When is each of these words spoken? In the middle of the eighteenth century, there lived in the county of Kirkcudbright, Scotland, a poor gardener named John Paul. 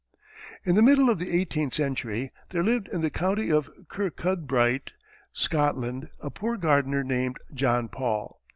In 0.63 0.73
the 0.73 0.81
middle 0.81 1.11
of 1.11 1.19
the 1.19 1.29
eighteenth 1.29 1.75
century, 1.75 2.31
there 2.49 2.63
lived 2.63 2.87
in 2.91 3.01
the 3.01 3.11
county 3.11 3.51
of 3.51 3.69
Kirkcudbright, 3.87 4.93
Scotland, 5.31 6.09
a 6.19 6.31
poor 6.31 6.57
gardener 6.57 7.03
named 7.03 7.37
John 7.53 7.87
Paul. 7.87 8.41